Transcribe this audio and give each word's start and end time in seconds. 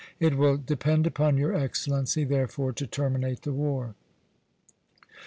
It 0.19 0.35
will 0.35 0.57
depend 0.57 1.05
upon 1.05 1.37
your 1.37 1.53
Excellency, 1.53 2.23
therefore, 2.23 2.73
to 2.73 2.87
terminate 2.87 3.43
the 3.43 3.53
war." 3.53 3.93